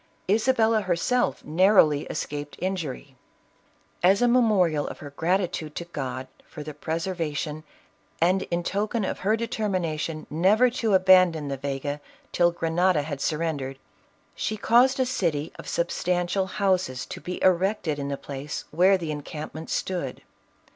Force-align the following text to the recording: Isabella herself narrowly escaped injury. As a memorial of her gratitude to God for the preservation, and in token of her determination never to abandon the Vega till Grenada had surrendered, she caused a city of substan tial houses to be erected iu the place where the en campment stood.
Isabella 0.27 0.81
herself 0.81 1.45
narrowly 1.45 2.05
escaped 2.07 2.55
injury. 2.57 3.15
As 4.01 4.19
a 4.19 4.27
memorial 4.27 4.87
of 4.87 4.97
her 4.97 5.11
gratitude 5.11 5.75
to 5.75 5.85
God 5.85 6.25
for 6.47 6.63
the 6.63 6.73
preservation, 6.73 7.63
and 8.19 8.41
in 8.49 8.63
token 8.63 9.05
of 9.05 9.19
her 9.19 9.37
determination 9.37 10.25
never 10.31 10.71
to 10.71 10.95
abandon 10.95 11.49
the 11.49 11.57
Vega 11.57 12.01
till 12.31 12.49
Grenada 12.51 13.03
had 13.03 13.21
surrendered, 13.21 13.77
she 14.33 14.57
caused 14.57 14.99
a 14.99 15.05
city 15.05 15.53
of 15.59 15.67
substan 15.67 16.23
tial 16.25 16.49
houses 16.49 17.05
to 17.05 17.21
be 17.21 17.39
erected 17.43 17.99
iu 17.99 18.09
the 18.09 18.17
place 18.17 18.65
where 18.71 18.97
the 18.97 19.11
en 19.11 19.21
campment 19.21 19.69
stood. 19.69 20.23